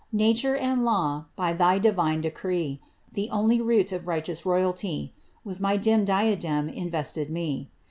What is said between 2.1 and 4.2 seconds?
decree, (The only root of